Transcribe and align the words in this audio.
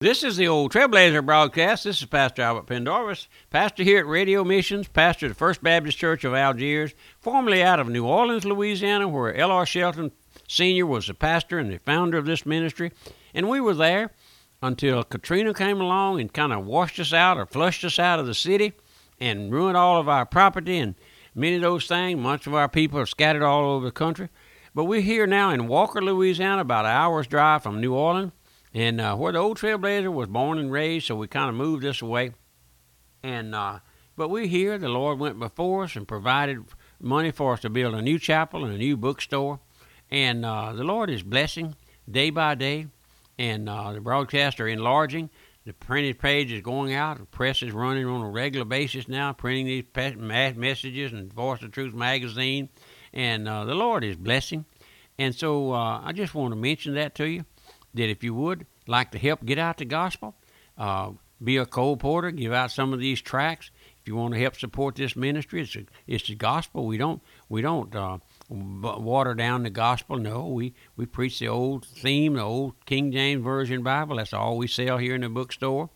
This 0.00 0.22
is 0.22 0.36
the 0.36 0.46
old 0.46 0.72
Trailblazer 0.72 1.26
broadcast. 1.26 1.82
This 1.82 2.00
is 2.00 2.06
Pastor 2.06 2.42
Albert 2.42 2.68
Pendarvis, 2.68 3.26
pastor 3.50 3.82
here 3.82 3.98
at 3.98 4.06
Radio 4.06 4.44
Missions, 4.44 4.86
pastor 4.86 5.26
of 5.26 5.30
the 5.30 5.34
First 5.34 5.60
Baptist 5.60 5.98
Church 5.98 6.22
of 6.22 6.34
Algiers, 6.34 6.94
formerly 7.18 7.64
out 7.64 7.80
of 7.80 7.88
New 7.88 8.06
Orleans, 8.06 8.44
Louisiana, 8.44 9.08
where 9.08 9.34
L.R. 9.34 9.66
Shelton 9.66 10.12
Sr. 10.46 10.86
was 10.86 11.08
the 11.08 11.14
pastor 11.14 11.58
and 11.58 11.68
the 11.68 11.78
founder 11.78 12.16
of 12.16 12.26
this 12.26 12.46
ministry. 12.46 12.92
And 13.34 13.48
we 13.48 13.60
were 13.60 13.74
there 13.74 14.12
until 14.62 15.02
Katrina 15.02 15.52
came 15.52 15.80
along 15.80 16.20
and 16.20 16.32
kind 16.32 16.52
of 16.52 16.64
washed 16.64 17.00
us 17.00 17.12
out 17.12 17.36
or 17.36 17.44
flushed 17.44 17.82
us 17.82 17.98
out 17.98 18.20
of 18.20 18.26
the 18.26 18.34
city 18.34 18.74
and 19.18 19.50
ruined 19.50 19.76
all 19.76 19.98
of 19.98 20.08
our 20.08 20.24
property 20.24 20.78
and 20.78 20.94
many 21.34 21.56
of 21.56 21.62
those 21.62 21.88
things. 21.88 22.20
Much 22.20 22.46
of 22.46 22.54
our 22.54 22.68
people 22.68 23.00
are 23.00 23.06
scattered 23.06 23.42
all 23.42 23.72
over 23.72 23.86
the 23.86 23.90
country. 23.90 24.28
But 24.76 24.84
we're 24.84 25.00
here 25.00 25.26
now 25.26 25.50
in 25.50 25.66
Walker, 25.66 26.00
Louisiana, 26.00 26.60
about 26.62 26.84
an 26.84 26.92
hour's 26.92 27.26
drive 27.26 27.64
from 27.64 27.80
New 27.80 27.94
Orleans 27.94 28.30
and 28.74 29.00
uh, 29.00 29.16
where 29.16 29.32
the 29.32 29.38
old 29.38 29.58
Trailblazer 29.58 30.12
was 30.12 30.28
born 30.28 30.58
and 30.58 30.70
raised, 30.70 31.06
so 31.06 31.16
we 31.16 31.26
kind 31.26 31.48
of 31.48 31.54
moved 31.54 31.82
this 31.82 32.02
away. 32.02 32.32
And 33.22 33.54
uh, 33.54 33.80
but 34.16 34.28
we're 34.28 34.46
here. 34.46 34.78
The 34.78 34.88
Lord 34.88 35.18
went 35.18 35.38
before 35.38 35.84
us 35.84 35.96
and 35.96 36.06
provided 36.06 36.64
money 37.00 37.30
for 37.30 37.54
us 37.54 37.60
to 37.60 37.70
build 37.70 37.94
a 37.94 38.02
new 38.02 38.18
chapel 38.18 38.64
and 38.64 38.74
a 38.74 38.78
new 38.78 38.96
bookstore, 38.96 39.60
and 40.10 40.44
uh, 40.44 40.72
the 40.72 40.84
Lord 40.84 41.10
is 41.10 41.22
blessing 41.22 41.76
day 42.10 42.30
by 42.30 42.54
day, 42.54 42.86
and 43.38 43.68
uh, 43.68 43.92
the 43.92 44.00
broadcasts 44.00 44.60
are 44.60 44.68
enlarging. 44.68 45.30
The 45.64 45.74
printed 45.74 46.18
page 46.18 46.50
is 46.50 46.62
going 46.62 46.94
out. 46.94 47.18
The 47.18 47.26
press 47.26 47.62
is 47.62 47.72
running 47.72 48.06
on 48.06 48.22
a 48.22 48.30
regular 48.30 48.64
basis 48.64 49.06
now, 49.06 49.34
printing 49.34 49.66
these 49.66 49.84
messages 50.56 51.12
and 51.12 51.30
Voice 51.30 51.62
of 51.62 51.72
Truth 51.72 51.92
magazine, 51.92 52.70
and 53.12 53.46
uh, 53.46 53.64
the 53.66 53.74
Lord 53.74 54.02
is 54.02 54.16
blessing. 54.16 54.64
And 55.18 55.34
so 55.34 55.72
uh, 55.72 56.00
I 56.02 56.12
just 56.12 56.34
want 56.34 56.52
to 56.52 56.56
mention 56.56 56.94
that 56.94 57.14
to 57.16 57.28
you 57.28 57.44
that 57.98 58.08
if 58.08 58.24
you 58.24 58.34
would 58.34 58.66
like 58.86 59.10
to 59.12 59.18
help 59.18 59.44
get 59.44 59.58
out 59.58 59.78
the 59.78 59.84
gospel, 59.84 60.34
uh, 60.76 61.10
be 61.42 61.56
a 61.56 61.66
colporteur, 61.66 62.36
give 62.36 62.52
out 62.52 62.70
some 62.70 62.92
of 62.92 62.98
these 62.98 63.20
tracts. 63.20 63.70
If 64.00 64.08
you 64.08 64.16
want 64.16 64.34
to 64.34 64.40
help 64.40 64.56
support 64.56 64.96
this 64.96 65.14
ministry, 65.14 65.62
it's 65.62 65.76
a, 65.76 65.84
it's 66.06 66.28
the 66.28 66.34
gospel. 66.34 66.86
We 66.86 66.96
don't 66.96 67.22
we 67.48 67.62
don't 67.62 67.94
uh, 67.94 68.18
water 68.48 69.34
down 69.34 69.62
the 69.62 69.70
gospel. 69.70 70.16
No, 70.16 70.46
we 70.46 70.74
we 70.96 71.06
preach 71.06 71.38
the 71.38 71.48
old 71.48 71.84
theme, 71.84 72.34
the 72.34 72.42
old 72.42 72.74
King 72.86 73.12
James 73.12 73.44
Version 73.44 73.82
Bible. 73.82 74.16
That's 74.16 74.32
all 74.32 74.56
we 74.56 74.66
sell 74.66 74.98
here 74.98 75.14
in 75.14 75.20
the 75.20 75.28
bookstore, 75.28 75.90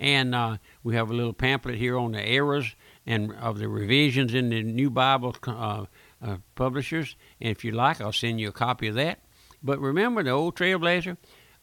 and 0.00 0.34
uh, 0.34 0.56
we 0.82 0.94
have 0.96 1.10
a 1.10 1.14
little 1.14 1.34
pamphlet 1.34 1.76
here 1.76 1.98
on 1.98 2.12
the 2.12 2.22
errors 2.22 2.74
and 3.06 3.32
of 3.34 3.58
the 3.58 3.68
revisions 3.68 4.34
in 4.34 4.50
the 4.50 4.62
New 4.62 4.90
Bible 4.90 5.36
uh, 5.46 5.84
uh, 6.22 6.36
publishers. 6.54 7.16
And 7.40 7.50
if 7.50 7.64
you 7.64 7.72
like, 7.72 8.00
I'll 8.00 8.12
send 8.12 8.40
you 8.40 8.48
a 8.48 8.52
copy 8.52 8.88
of 8.88 8.94
that. 8.96 9.20
But 9.62 9.80
remember 9.80 10.22
the 10.22 10.30
old 10.30 10.56
Trailblazer, 10.56 11.16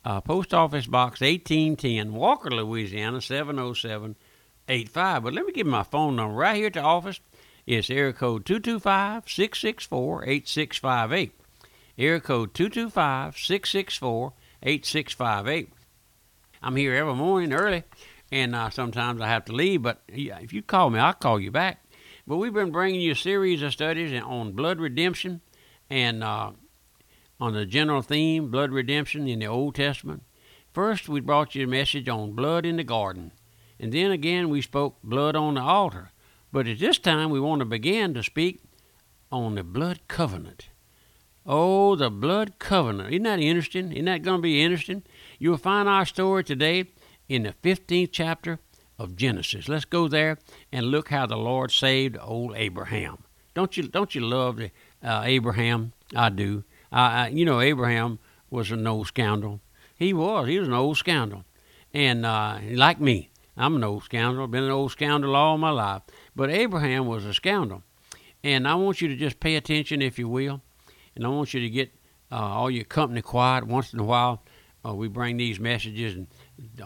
uh, 0.08 0.22
Post 0.22 0.54
Office 0.54 0.88
Box 0.88 1.20
1810, 1.20 2.14
Walker, 2.14 2.50
Louisiana 2.50 3.20
70785. 3.20 5.24
But 5.24 5.34
let 5.34 5.46
me 5.46 5.52
give 5.52 5.68
my 5.68 5.84
phone 5.84 6.16
number 6.16 6.34
right 6.34 6.56
here 6.56 6.68
at 6.68 6.76
the 6.76 6.82
office. 6.82 7.20
It's 7.66 7.90
area 7.90 8.14
code 8.14 8.46
225 8.46 9.30
664 9.30 10.24
8658. 10.24 11.34
Area 11.98 12.22
code 12.22 12.54
225 12.54 13.38
664 13.38 14.34
8658. 14.64 15.74
I'm 16.64 16.78
here 16.78 16.96
every 16.96 17.14
morning 17.14 17.52
early, 17.52 17.84
and 18.32 18.56
uh, 18.56 18.70
sometimes 18.70 19.20
I 19.20 19.28
have 19.28 19.44
to 19.46 19.54
leave, 19.54 19.82
but 19.82 20.02
if 20.08 20.54
you 20.54 20.62
call 20.62 20.90
me, 20.90 21.00
I'll 21.00 21.14
call 21.14 21.38
you 21.38 21.52
back. 21.52 21.84
But 22.26 22.38
we've 22.38 22.54
been 22.54 22.72
bringing 22.72 23.02
you 23.02 23.12
a 23.12 23.16
series 23.16 23.62
of 23.62 23.74
studies 23.74 24.18
on 24.24 24.54
blood 24.54 24.80
redemption 24.80 25.42
and 25.90 26.24
uh, 26.24 26.52
on 27.40 27.54
the 27.54 27.66
general 27.66 28.02
theme, 28.02 28.50
blood 28.50 28.72
redemption 28.72 29.28
in 29.28 29.40
the 29.40 29.48
Old 29.48 29.76
Testament. 29.76 30.24
First, 30.74 31.10
we 31.10 31.20
brought 31.20 31.56
you 31.56 31.64
a 31.64 31.68
message 31.68 32.08
on 32.10 32.34
blood 32.34 32.66
in 32.66 32.78
the 32.78 32.84
garden, 32.84 33.32
and 33.80 33.92
then 33.92 34.12
again 34.12 34.50
we 34.50 34.62
spoke 34.62 34.98
blood 35.04 35.36
on 35.36 35.56
the 35.56 35.62
altar. 35.62 36.12
But 36.52 36.68
at 36.68 36.80
this 36.80 36.98
time, 36.98 37.30
we 37.30 37.40
want 37.40 37.60
to 37.60 37.66
begin 37.66 38.14
to 38.14 38.24
speak 38.24 38.62
on 39.32 39.56
the 39.56 39.64
blood 39.64 40.00
covenant. 40.08 40.70
Oh, 41.46 41.96
the 41.96 42.10
blood 42.10 42.60
covenant. 42.60 43.12
Isn't 43.12 43.24
that 43.24 43.40
interesting? 43.40 43.92
Isn't 43.92 44.06
that 44.06 44.22
going 44.22 44.40
to 44.40 44.42
be 44.42 44.62
interesting? 44.62 45.04
You'll 45.40 45.58
find 45.58 45.88
our 45.88 46.06
story 46.06 46.44
today 46.44 46.86
in 47.30 47.44
the 47.44 47.54
15th 47.64 48.10
chapter 48.12 48.60
of 49.00 49.16
Genesis. 49.16 49.70
Let's 49.70 49.86
go 49.86 50.08
there 50.08 50.38
and 50.72 50.88
look 50.88 51.10
how 51.10 51.26
the 51.26 51.38
Lord 51.38 51.72
saved 51.72 52.18
old 52.20 52.54
Abraham. 52.56 53.24
Don't 53.54 53.78
you, 53.78 53.88
don't 53.88 54.14
you 54.14 54.22
love 54.22 54.60
uh, 55.04 55.22
Abraham? 55.26 55.94
I 56.16 56.30
do. 56.30 56.64
Uh, 56.92 57.30
you 57.32 57.46
know, 57.46 57.60
Abraham 57.60 58.20
was 58.50 58.72
an 58.72 58.86
old 58.88 59.08
scoundrel. 59.08 59.62
He 59.96 60.14
was. 60.14 60.48
He 60.48 60.60
was 60.60 60.68
an 60.68 60.74
old 60.74 60.98
scoundrel. 60.98 61.44
And 61.94 62.26
uh, 62.26 62.60
like 62.72 63.00
me, 63.00 63.30
I'm 63.56 63.76
an 63.76 63.84
old 63.84 64.04
scoundrel. 64.04 64.46
I've 64.46 64.52
Been 64.52 64.64
an 64.64 64.72
old 64.72 64.92
scoundrel 64.92 65.36
all 65.36 65.58
my 65.58 65.72
life. 65.72 66.04
But 66.36 66.50
Abraham 66.50 67.08
was 67.08 67.26
a 67.26 67.34
scoundrel. 67.34 67.84
And 68.44 68.68
I 68.68 68.76
want 68.76 69.02
you 69.02 69.08
to 69.08 69.16
just 69.16 69.40
pay 69.40 69.56
attention, 69.56 70.02
if 70.02 70.20
you 70.20 70.30
will. 70.30 70.62
And 71.16 71.26
I 71.26 71.30
want 71.30 71.54
you 71.54 71.60
to 71.62 71.70
get 71.70 71.92
uh, 72.32 72.36
all 72.36 72.70
your 72.70 72.86
company 72.86 73.22
quiet 73.22 73.66
once 73.66 73.94
in 73.94 74.00
a 74.00 74.04
while. 74.04 74.44
Uh, 74.86 74.94
we 74.94 75.08
bring 75.08 75.38
these 75.38 75.60
messages 75.60 76.14
and 76.14 76.28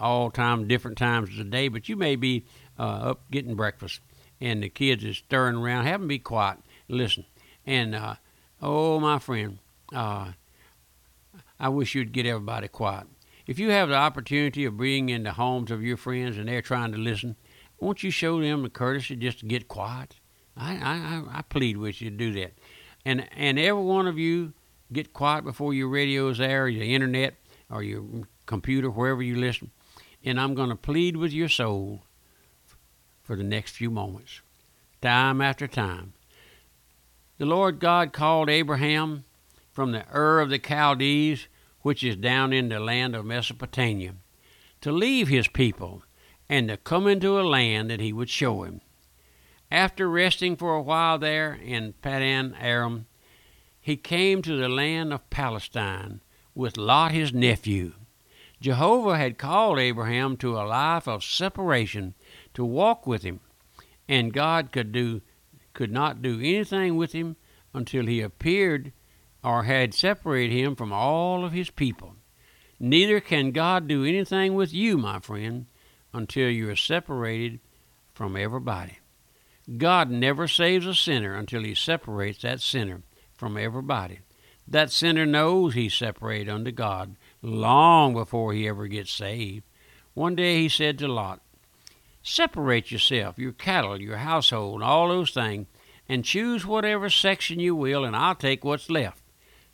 all 0.00 0.30
time, 0.30 0.66
different 0.66 0.96
times 0.96 1.28
of 1.30 1.36
the 1.36 1.44
day. 1.44 1.68
But 1.68 1.88
you 1.88 1.96
may 1.96 2.16
be 2.16 2.46
uh, 2.78 3.10
up 3.10 3.30
getting 3.30 3.54
breakfast, 3.54 4.00
and 4.40 4.62
the 4.62 4.70
kids 4.70 5.04
is 5.04 5.18
stirring 5.18 5.56
around. 5.56 5.84
Have 5.84 6.00
them 6.00 6.08
be 6.08 6.18
quiet. 6.18 6.58
Listen. 6.88 7.26
And 7.66 7.94
uh, 7.94 8.14
oh, 8.60 8.98
my 8.98 9.18
friend, 9.18 9.58
uh, 9.94 10.32
I 11.58 11.68
wish 11.68 11.94
you'd 11.94 12.12
get 12.12 12.26
everybody 12.26 12.68
quiet. 12.68 13.06
If 13.46 13.58
you 13.58 13.70
have 13.70 13.88
the 13.88 13.96
opportunity 13.96 14.64
of 14.64 14.76
being 14.76 15.08
in 15.08 15.24
the 15.24 15.32
homes 15.32 15.70
of 15.70 15.82
your 15.82 15.96
friends 15.96 16.38
and 16.38 16.48
they're 16.48 16.62
trying 16.62 16.92
to 16.92 16.98
listen, 16.98 17.36
won't 17.80 18.02
you 18.02 18.10
show 18.10 18.40
them 18.40 18.62
the 18.62 18.70
courtesy 18.70 19.16
just 19.16 19.40
to 19.40 19.46
get 19.46 19.68
quiet? 19.68 20.16
I, 20.56 20.74
I, 20.74 21.38
I 21.38 21.42
plead 21.42 21.76
with 21.76 22.00
you 22.00 22.10
to 22.10 22.16
do 22.16 22.32
that. 22.40 22.52
And, 23.04 23.28
and 23.36 23.58
every 23.58 23.82
one 23.82 24.06
of 24.06 24.18
you, 24.18 24.52
get 24.92 25.12
quiet 25.12 25.44
before 25.44 25.74
your 25.74 25.88
radio 25.88 26.28
is 26.28 26.38
there, 26.38 26.64
or 26.64 26.68
your 26.68 26.84
internet, 26.84 27.34
or 27.70 27.82
your 27.82 28.04
computer, 28.46 28.90
wherever 28.90 29.22
you 29.22 29.36
listen. 29.36 29.70
And 30.24 30.40
I'm 30.40 30.54
going 30.54 30.68
to 30.68 30.76
plead 30.76 31.16
with 31.16 31.32
your 31.32 31.48
soul 31.48 32.02
for 33.22 33.34
the 33.34 33.42
next 33.42 33.72
few 33.72 33.90
moments, 33.90 34.40
time 35.00 35.40
after 35.40 35.66
time. 35.66 36.12
The 37.38 37.46
Lord 37.46 37.80
God 37.80 38.12
called 38.12 38.48
Abraham 38.48 39.24
from 39.72 39.92
the 39.92 40.04
Ur 40.14 40.40
of 40.40 40.50
the 40.50 40.58
Chaldees, 40.58 41.48
which 41.80 42.04
is 42.04 42.16
down 42.16 42.52
in 42.52 42.68
the 42.68 42.78
land 42.78 43.16
of 43.16 43.24
Mesopotamia, 43.24 44.14
to 44.82 44.92
leave 44.92 45.28
his 45.28 45.48
people 45.48 46.02
and 46.48 46.68
to 46.68 46.76
come 46.76 47.06
into 47.06 47.40
a 47.40 47.42
land 47.42 47.90
that 47.90 48.00
he 48.00 48.12
would 48.12 48.28
show 48.28 48.62
him. 48.62 48.82
After 49.70 50.08
resting 50.08 50.56
for 50.56 50.74
a 50.74 50.82
while 50.82 51.18
there 51.18 51.54
in 51.54 51.94
Padan 52.02 52.54
Aram, 52.60 53.06
he 53.80 53.96
came 53.96 54.42
to 54.42 54.56
the 54.56 54.68
land 54.68 55.12
of 55.12 55.28
Palestine 55.30 56.20
with 56.54 56.76
Lot 56.76 57.12
his 57.12 57.32
nephew. 57.32 57.94
Jehovah 58.60 59.16
had 59.16 59.38
called 59.38 59.78
Abraham 59.78 60.36
to 60.36 60.56
a 60.56 60.62
life 60.62 61.08
of 61.08 61.24
separation 61.24 62.14
to 62.54 62.64
walk 62.64 63.06
with 63.06 63.22
him, 63.22 63.40
and 64.06 64.32
God 64.32 64.70
could 64.70 64.92
do 64.92 65.22
could 65.72 65.90
not 65.90 66.20
do 66.20 66.38
anything 66.38 66.96
with 66.96 67.12
him 67.12 67.36
until 67.72 68.06
he 68.06 68.20
appeared 68.20 68.92
or 69.44 69.64
had 69.64 69.94
separated 69.94 70.54
him 70.54 70.76
from 70.76 70.92
all 70.92 71.44
of 71.44 71.52
his 71.52 71.70
people. 71.70 72.16
Neither 72.78 73.20
can 73.20 73.52
God 73.52 73.86
do 73.86 74.04
anything 74.04 74.54
with 74.54 74.72
you, 74.72 74.98
my 74.98 75.20
friend, 75.20 75.66
until 76.12 76.48
you 76.50 76.68
are 76.70 76.76
separated 76.76 77.60
from 78.14 78.36
everybody. 78.36 78.98
God 79.78 80.10
never 80.10 80.48
saves 80.48 80.86
a 80.86 80.94
sinner 80.94 81.34
until 81.34 81.62
he 81.62 81.74
separates 81.74 82.42
that 82.42 82.60
sinner 82.60 83.02
from 83.34 83.56
everybody. 83.56 84.20
That 84.66 84.90
sinner 84.90 85.26
knows 85.26 85.74
he's 85.74 85.94
separated 85.94 86.48
unto 86.48 86.72
God 86.72 87.16
long 87.40 88.14
before 88.14 88.52
he 88.52 88.68
ever 88.68 88.86
gets 88.86 89.12
saved. 89.12 89.64
One 90.14 90.34
day 90.34 90.58
he 90.58 90.68
said 90.68 90.98
to 90.98 91.08
Lot, 91.08 91.40
Separate 92.22 92.90
yourself, 92.90 93.38
your 93.38 93.52
cattle, 93.52 94.00
your 94.00 94.18
household, 94.18 94.82
all 94.82 95.08
those 95.08 95.32
things, 95.32 95.66
and 96.08 96.24
choose 96.24 96.66
whatever 96.66 97.10
section 97.10 97.58
you 97.58 97.74
will, 97.74 98.04
and 98.04 98.14
I'll 98.14 98.34
take 98.34 98.64
what's 98.64 98.90
left. 98.90 99.21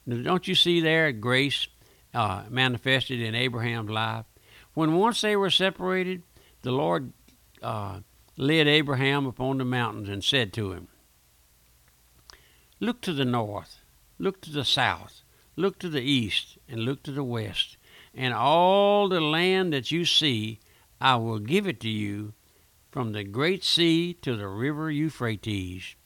Don't 0.08 0.48
you 0.48 0.54
see 0.54 0.80
there 0.80 1.12
grace 1.12 1.68
uh, 2.14 2.44
manifested 2.48 3.20
in 3.20 3.34
Abraham's 3.34 3.90
life? 3.90 4.24
When 4.72 4.94
once 4.94 5.20
they 5.20 5.36
were 5.36 5.50
separated, 5.50 6.22
the 6.62 6.72
Lord 6.72 7.12
uh, 7.62 8.00
led 8.36 8.66
Abraham 8.66 9.26
upon 9.26 9.58
the 9.58 9.64
mountains 9.64 10.08
and 10.08 10.24
said 10.24 10.52
to 10.54 10.72
him, 10.72 10.88
Look 12.80 13.00
to 13.02 13.12
the 13.12 13.24
north, 13.24 13.80
look 14.18 14.40
to 14.42 14.50
the 14.50 14.64
south, 14.64 15.22
look 15.56 15.78
to 15.80 15.88
the 15.88 16.00
east, 16.00 16.56
and 16.68 16.80
look 16.80 17.02
to 17.02 17.12
the 17.12 17.24
west, 17.24 17.76
and 18.14 18.32
all 18.32 19.08
the 19.08 19.20
land 19.20 19.72
that 19.72 19.90
you 19.90 20.04
see, 20.04 20.60
I 21.00 21.16
will 21.16 21.40
give 21.40 21.66
it 21.66 21.80
to 21.80 21.88
you 21.88 22.32
from 22.90 23.12
the 23.12 23.24
great 23.24 23.62
sea 23.64 24.14
to 24.22 24.36
the 24.36 24.48
river 24.48 24.90
Euphrates. 24.90 25.96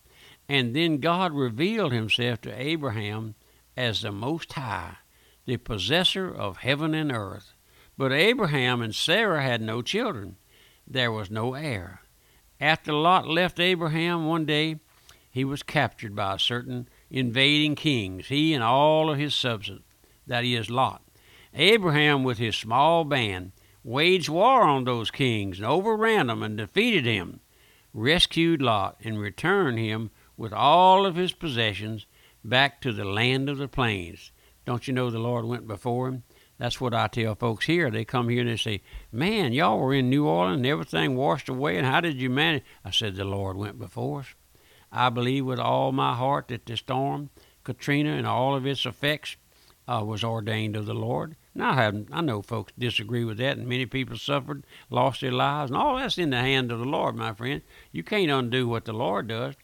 And 0.48 0.74
then 0.74 0.98
God 0.98 1.32
revealed 1.32 1.92
himself 1.92 2.40
to 2.42 2.60
Abraham 2.60 3.34
as 3.76 4.02
the 4.02 4.12
Most 4.12 4.52
High, 4.52 4.96
the 5.46 5.56
possessor 5.56 6.32
of 6.32 6.58
heaven 6.58 6.94
and 6.94 7.12
earth. 7.12 7.52
But 7.96 8.12
Abraham 8.12 8.80
and 8.82 8.94
Sarah 8.94 9.42
had 9.42 9.60
no 9.60 9.82
children. 9.82 10.36
There 10.86 11.12
was 11.12 11.30
no 11.30 11.54
heir. 11.54 12.02
After 12.60 12.92
Lot 12.92 13.26
left 13.26 13.58
Abraham 13.58 14.26
one 14.26 14.44
day, 14.44 14.76
he 15.30 15.44
was 15.44 15.62
captured 15.62 16.14
by 16.14 16.36
certain 16.36 16.88
invading 17.10 17.74
kings, 17.74 18.28
he 18.28 18.54
and 18.54 18.62
all 18.62 19.10
of 19.10 19.18
his 19.18 19.34
substance, 19.34 19.82
that 20.26 20.44
is, 20.44 20.70
Lot. 20.70 21.02
Abraham, 21.54 22.22
with 22.22 22.38
his 22.38 22.56
small 22.56 23.04
band, 23.04 23.52
waged 23.84 24.28
war 24.28 24.62
on 24.62 24.84
those 24.84 25.10
kings 25.10 25.58
and 25.58 25.66
overran 25.66 26.28
them 26.28 26.42
and 26.42 26.56
defeated 26.56 27.04
him, 27.04 27.40
rescued 27.92 28.62
Lot, 28.62 28.96
and 29.02 29.18
returned 29.18 29.78
him 29.78 30.10
with 30.36 30.52
all 30.52 31.04
of 31.04 31.16
his 31.16 31.32
possessions 31.32 32.06
back 32.44 32.80
to 32.80 32.92
the 32.92 33.04
land 33.04 33.48
of 33.48 33.58
the 33.58 33.68
plains. 33.68 34.32
Don't 34.64 34.86
you 34.86 34.94
know 34.94 35.10
the 35.10 35.18
Lord 35.18 35.44
went 35.44 35.66
before 35.66 36.08
him? 36.08 36.22
That's 36.58 36.80
what 36.80 36.94
I 36.94 37.08
tell 37.08 37.34
folks 37.34 37.66
here. 37.66 37.90
They 37.90 38.04
come 38.04 38.28
here 38.28 38.42
and 38.42 38.50
they 38.50 38.56
say, 38.56 38.82
Man, 39.10 39.52
y'all 39.52 39.78
were 39.78 39.94
in 39.94 40.08
New 40.08 40.26
Orleans 40.26 40.58
and 40.58 40.66
everything 40.66 41.16
washed 41.16 41.48
away, 41.48 41.76
and 41.76 41.86
how 41.86 42.00
did 42.00 42.20
you 42.20 42.30
manage? 42.30 42.62
I 42.84 42.90
said, 42.90 43.16
The 43.16 43.24
Lord 43.24 43.56
went 43.56 43.78
before 43.78 44.20
us. 44.20 44.34
I 44.92 45.08
believe 45.08 45.46
with 45.46 45.58
all 45.58 45.90
my 45.90 46.14
heart 46.14 46.48
that 46.48 46.66
the 46.66 46.76
storm, 46.76 47.30
Katrina, 47.64 48.10
and 48.10 48.26
all 48.26 48.54
of 48.54 48.66
its 48.66 48.86
effects 48.86 49.36
uh, 49.88 50.04
was 50.04 50.22
ordained 50.22 50.76
of 50.76 50.86
the 50.86 50.94
Lord. 50.94 51.36
Now 51.54 51.70
I 51.70 51.82
have 51.82 52.04
I 52.12 52.20
know 52.20 52.42
folks 52.42 52.72
disagree 52.78 53.24
with 53.24 53.38
that, 53.38 53.58
and 53.58 53.66
many 53.66 53.86
people 53.86 54.16
suffered, 54.16 54.64
lost 54.90 55.20
their 55.20 55.32
lives, 55.32 55.70
and 55.70 55.76
all 55.76 55.96
that's 55.96 56.18
in 56.18 56.30
the 56.30 56.38
hand 56.38 56.70
of 56.70 56.78
the 56.78 56.84
Lord, 56.84 57.16
my 57.16 57.32
friend. 57.32 57.62
You 57.90 58.02
can't 58.02 58.30
undo 58.30 58.68
what 58.68 58.84
the 58.84 58.92
Lord 58.92 59.28
does. 59.28 59.54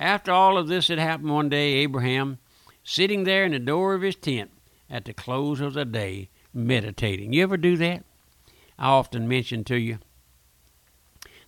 After 0.00 0.32
all 0.32 0.58
of 0.58 0.68
this 0.68 0.88
had 0.88 0.98
happened 0.98 1.30
one 1.30 1.48
day, 1.48 1.74
Abraham, 1.74 2.38
sitting 2.82 3.24
there 3.24 3.44
in 3.44 3.52
the 3.52 3.58
door 3.58 3.94
of 3.94 4.02
his 4.02 4.16
tent 4.16 4.50
at 4.90 5.04
the 5.04 5.12
close 5.12 5.60
of 5.60 5.74
the 5.74 5.84
day, 5.84 6.28
meditating. 6.52 7.32
You 7.32 7.42
ever 7.42 7.56
do 7.56 7.76
that? 7.76 8.04
I 8.78 8.88
often 8.88 9.28
mention 9.28 9.64
to 9.64 9.78
you 9.78 9.98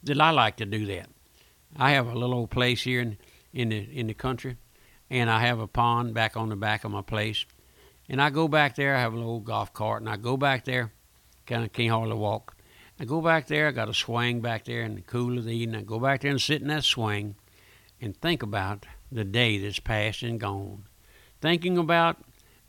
that 0.02 0.20
I 0.20 0.31
like 0.31 0.56
to 0.56 0.66
do 0.66 0.87
that. 0.87 1.08
I 1.76 1.90
have 1.90 2.06
a 2.06 2.14
little 2.14 2.34
old 2.34 2.50
place 2.50 2.82
here 2.82 3.00
in, 3.00 3.19
in 3.52 3.69
the 3.70 3.78
in 3.93 4.06
the 4.06 4.14
country, 4.14 4.56
and 5.10 5.28
I 5.28 5.40
have 5.40 5.58
a 5.58 5.66
pond 5.66 6.14
back 6.14 6.37
on 6.37 6.48
the 6.48 6.56
back 6.56 6.84
of 6.84 6.93
my 6.93 7.02
place 7.02 7.44
and 8.08 8.22
I 8.22 8.31
go 8.31 8.48
back 8.48 8.76
there. 8.76 8.94
I 8.94 9.00
have 9.00 9.12
a 9.12 9.16
little 9.16 9.40
golf 9.40 9.72
cart, 9.72 10.02
and 10.02 10.10
I 10.10 10.16
go 10.16 10.37
back 10.37 10.64
there. 10.64 10.93
Kind 11.46 11.64
of 11.64 11.72
can't 11.72 11.90
hardly 11.90 12.14
walk. 12.14 12.56
I 12.98 13.04
go 13.04 13.20
back 13.20 13.46
there. 13.46 13.69
I 13.69 13.72
got 13.72 13.88
a 13.88 13.94
swing 13.94 14.40
back 14.40 14.64
there 14.64 14.82
in 14.82 14.94
the 14.94 15.02
cool 15.02 15.38
of 15.38 15.44
the 15.44 15.54
evening. 15.54 15.81
I 15.81 15.84
go 15.84 15.98
back 15.98 16.22
there 16.22 16.31
and 16.31 16.40
sit 16.40 16.62
in 16.62 16.69
that 16.69 16.84
swing, 16.84 17.37
and 18.00 18.16
think 18.16 18.43
about 18.43 18.87
the 19.10 19.25
day 19.25 19.58
that's 19.58 19.78
passed 19.78 20.22
and 20.22 20.40
gone. 20.40 20.84
Thinking 21.40 21.78
about 21.78 22.19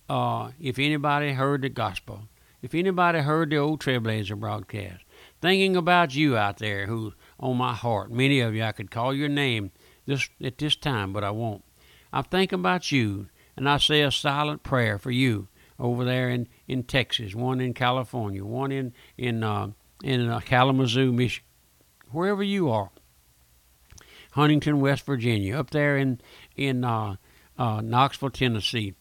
uh, 0.09 0.51
if 0.59 0.79
anybody 0.79 1.33
heard 1.33 1.61
the 1.61 1.69
gospel, 1.69 2.27
if 2.61 2.73
anybody 2.73 3.19
heard 3.19 3.49
the 3.49 3.57
old 3.57 3.81
Trailblazer 3.81 4.39
broadcast. 4.39 5.03
Thinking 5.41 5.75
about 5.75 6.15
you 6.15 6.35
out 6.37 6.57
there 6.57 6.87
who 6.87 7.13
on 7.39 7.57
my 7.57 7.73
heart. 7.73 8.11
Many 8.11 8.39
of 8.39 8.55
you 8.55 8.63
I 8.63 8.71
could 8.71 8.91
call 8.91 9.13
your 9.13 9.29
name 9.29 9.71
this 10.05 10.29
at 10.43 10.57
this 10.57 10.75
time, 10.75 11.13
but 11.13 11.23
I 11.23 11.31
won't. 11.31 11.63
I'm 12.11 12.23
thinking 12.23 12.59
about 12.59 12.91
you 12.91 13.27
and 13.55 13.69
I 13.69 13.77
say 13.77 14.01
a 14.01 14.11
silent 14.11 14.63
prayer 14.63 14.97
for 14.97 15.11
you 15.11 15.47
over 15.79 16.03
there 16.03 16.29
in, 16.29 16.47
in 16.67 16.83
Texas, 16.83 17.35
one 17.35 17.61
in 17.61 17.73
California, 17.73 18.43
one 18.43 18.71
in 18.71 18.93
in 19.17 19.43
uh, 19.43 19.71
in 20.03 20.29
uh, 20.29 20.39
Kalamazoo, 20.39 21.11
Michigan, 21.11 21.47
wherever 22.11 22.43
you 22.43 22.69
are. 22.69 22.91
Huntington, 24.31 24.79
West 24.79 25.05
Virginia, 25.05 25.57
up 25.57 25.69
there 25.69 25.97
in 25.97 26.21
in 26.55 26.83
uh, 26.83 27.15
uh 27.57 27.81
Knoxville, 27.81 28.29
Tennessee, 28.29 28.93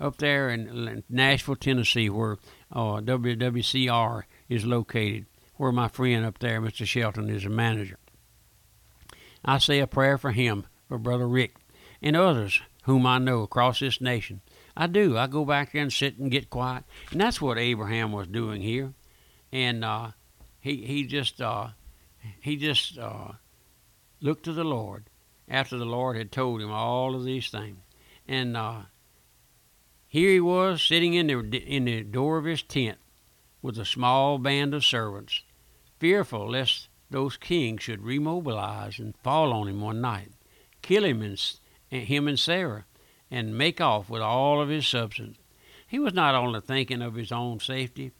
up 0.00 0.18
there 0.18 0.50
in 0.50 1.02
Nashville, 1.08 1.56
Tennessee, 1.56 2.10
where 2.10 2.38
uh, 2.72 3.00
WWCR 3.00 4.24
is 4.48 4.64
located, 4.64 5.26
where 5.56 5.72
my 5.72 5.88
friend 5.88 6.24
up 6.24 6.38
there, 6.38 6.60
Mr. 6.60 6.86
Shelton, 6.86 7.30
is 7.30 7.44
a 7.44 7.50
manager. 7.50 7.98
I 9.44 9.58
say 9.58 9.80
a 9.80 9.86
prayer 9.86 10.18
for 10.18 10.32
him, 10.32 10.66
for 10.88 10.98
Brother 10.98 11.28
Rick, 11.28 11.56
and 12.00 12.16
others 12.16 12.60
whom 12.84 13.06
I 13.06 13.18
know 13.18 13.42
across 13.42 13.80
this 13.80 14.00
nation. 14.00 14.40
I 14.76 14.86
do. 14.86 15.16
I 15.16 15.26
go 15.26 15.44
back 15.44 15.72
there 15.72 15.82
and 15.82 15.92
sit 15.92 16.18
and 16.18 16.30
get 16.30 16.50
quiet, 16.50 16.84
and 17.10 17.20
that's 17.20 17.40
what 17.40 17.58
Abraham 17.58 18.12
was 18.12 18.26
doing 18.26 18.62
here. 18.62 18.94
And 19.52 19.84
uh, 19.84 20.12
he 20.60 20.76
he 20.86 21.04
just 21.04 21.40
uh, 21.40 21.68
he 22.40 22.56
just 22.56 22.98
uh, 22.98 23.32
looked 24.22 24.44
to 24.44 24.52
the 24.52 24.64
Lord 24.64 25.04
after 25.48 25.76
the 25.76 25.84
Lord 25.84 26.16
had 26.16 26.32
told 26.32 26.62
him 26.62 26.70
all 26.70 27.14
of 27.14 27.24
these 27.24 27.50
things, 27.50 27.78
and 28.26 28.56
uh, 28.56 28.82
here 30.06 30.30
he 30.30 30.40
was 30.40 30.80
sitting 30.80 31.14
in 31.14 31.26
the 31.26 31.58
in 31.58 31.84
the 31.84 32.02
door 32.02 32.38
of 32.38 32.44
his 32.44 32.62
tent 32.62 32.98
with 33.60 33.78
a 33.78 33.84
small 33.84 34.38
band 34.38 34.74
of 34.74 34.84
servants, 34.84 35.42
fearful 35.98 36.50
lest 36.50 36.88
those 37.10 37.36
kings 37.36 37.82
should 37.82 38.00
remobilize 38.00 38.98
and 38.98 39.14
fall 39.22 39.52
on 39.52 39.68
him 39.68 39.80
one 39.80 40.00
night, 40.00 40.32
kill 40.80 41.04
him 41.04 41.22
and 41.22 41.38
him 41.90 42.26
and 42.26 42.38
Sarah, 42.38 42.86
and 43.30 43.56
make 43.56 43.80
off 43.80 44.08
with 44.08 44.22
all 44.22 44.60
of 44.60 44.68
his 44.68 44.86
substance. 44.86 45.38
He 45.86 45.98
was 45.98 46.14
not 46.14 46.34
only 46.34 46.60
thinking 46.60 47.02
of 47.02 47.14
his 47.14 47.32
own 47.32 47.60
safety, 47.60 48.12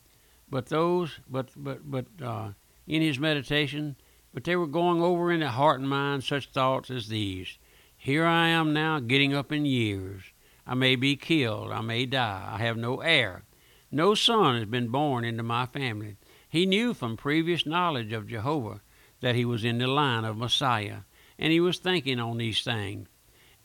but 0.48 0.66
those, 0.66 1.18
but 1.28 1.48
but 1.56 1.90
but 1.90 2.06
uh, 2.22 2.50
in 2.86 3.00
his 3.00 3.18
meditation, 3.18 3.96
but 4.32 4.44
they 4.44 4.56
were 4.56 4.66
going 4.66 5.02
over 5.02 5.30
in 5.30 5.40
his 5.40 5.50
heart 5.50 5.80
and 5.80 5.88
mind 5.88 6.24
such 6.24 6.50
thoughts 6.50 6.90
as 6.90 7.08
these: 7.08 7.58
Here 7.96 8.24
I 8.24 8.48
am 8.48 8.72
now, 8.72 9.00
getting 9.00 9.34
up 9.34 9.52
in 9.52 9.64
years. 9.64 10.22
I 10.66 10.74
may 10.74 10.96
be 10.96 11.16
killed. 11.16 11.70
I 11.70 11.80
may 11.80 12.06
die. 12.06 12.48
I 12.52 12.58
have 12.58 12.76
no 12.76 13.00
heir. 13.00 13.44
No 13.90 14.14
son 14.14 14.56
has 14.56 14.66
been 14.66 14.88
born 14.88 15.24
into 15.24 15.42
my 15.42 15.66
family. 15.66 16.16
He 16.48 16.66
knew 16.66 16.94
from 16.94 17.16
previous 17.16 17.66
knowledge 17.66 18.12
of 18.12 18.28
Jehovah 18.28 18.80
that 19.20 19.34
he 19.34 19.44
was 19.44 19.64
in 19.64 19.78
the 19.78 19.86
line 19.86 20.24
of 20.24 20.36
Messiah, 20.36 21.00
and 21.38 21.52
he 21.52 21.60
was 21.60 21.78
thinking 21.78 22.18
on 22.18 22.38
these 22.38 22.62
things 22.62 23.08